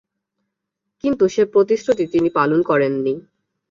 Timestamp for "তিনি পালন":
2.13-2.59